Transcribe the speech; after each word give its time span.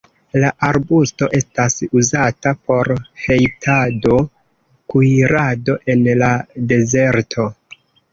La 0.43 0.47
arbusto 0.67 1.25
estas 1.39 1.75
uzata 1.99 2.53
por 2.69 2.89
hejtado, 3.25 4.17
kuirado 4.95 5.77
en 5.95 6.03
la 6.23 6.31
dezerto. 6.73 7.47